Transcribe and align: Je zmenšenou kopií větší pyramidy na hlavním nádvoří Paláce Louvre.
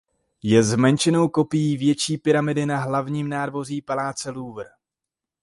Je 0.43 0.63
zmenšenou 0.63 1.29
kopií 1.29 1.77
větší 1.77 2.17
pyramidy 2.17 2.65
na 2.65 2.77
hlavním 2.77 3.29
nádvoří 3.29 3.81
Paláce 3.81 4.29
Louvre. 4.31 4.69